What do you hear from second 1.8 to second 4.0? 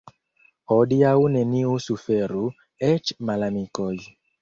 suferu, eĉ malamikoj.